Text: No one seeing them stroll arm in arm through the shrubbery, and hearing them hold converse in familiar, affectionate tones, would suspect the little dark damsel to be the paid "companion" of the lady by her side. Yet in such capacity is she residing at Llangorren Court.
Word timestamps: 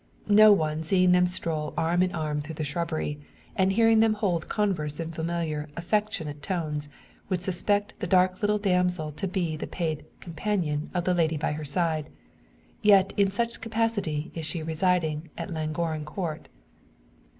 No 0.27 0.51
one 0.51 0.81
seeing 0.81 1.11
them 1.11 1.27
stroll 1.27 1.75
arm 1.77 2.01
in 2.01 2.11
arm 2.15 2.41
through 2.41 2.55
the 2.55 2.63
shrubbery, 2.63 3.19
and 3.55 3.71
hearing 3.71 3.99
them 3.99 4.15
hold 4.15 4.49
converse 4.49 4.99
in 4.99 5.11
familiar, 5.11 5.69
affectionate 5.77 6.41
tones, 6.41 6.89
would 7.29 7.43
suspect 7.43 7.93
the 7.99 8.07
little 8.41 8.57
dark 8.57 8.63
damsel 8.63 9.11
to 9.11 9.27
be 9.27 9.55
the 9.55 9.67
paid 9.67 10.03
"companion" 10.19 10.89
of 10.95 11.03
the 11.03 11.13
lady 11.13 11.37
by 11.37 11.51
her 11.51 11.63
side. 11.63 12.09
Yet 12.81 13.13
in 13.15 13.29
such 13.29 13.61
capacity 13.61 14.31
is 14.33 14.43
she 14.47 14.63
residing 14.63 15.29
at 15.37 15.51
Llangorren 15.51 16.03
Court. 16.03 16.49